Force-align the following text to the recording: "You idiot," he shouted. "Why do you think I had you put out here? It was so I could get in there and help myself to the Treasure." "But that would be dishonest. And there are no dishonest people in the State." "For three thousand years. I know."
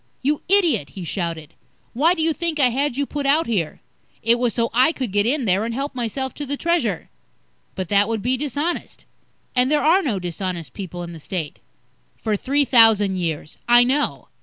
"You 0.23 0.41
idiot," 0.49 0.89
he 0.97 1.03
shouted. 1.03 1.53
"Why 1.93 2.15
do 2.15 2.23
you 2.23 2.33
think 2.33 2.59
I 2.59 2.69
had 2.69 2.97
you 2.97 3.05
put 3.05 3.27
out 3.27 3.45
here? 3.45 3.81
It 4.23 4.39
was 4.39 4.51
so 4.51 4.71
I 4.73 4.91
could 4.93 5.11
get 5.11 5.27
in 5.27 5.45
there 5.45 5.63
and 5.63 5.75
help 5.75 5.93
myself 5.93 6.33
to 6.33 6.45
the 6.47 6.57
Treasure." 6.57 7.11
"But 7.75 7.89
that 7.89 8.07
would 8.09 8.23
be 8.23 8.35
dishonest. 8.35 9.05
And 9.55 9.69
there 9.71 9.83
are 9.83 10.01
no 10.01 10.17
dishonest 10.17 10.73
people 10.73 11.03
in 11.03 11.11
the 11.11 11.19
State." 11.19 11.59
"For 12.15 12.35
three 12.35 12.65
thousand 12.65 13.17
years. 13.19 13.59
I 13.69 13.83
know." 13.83 14.29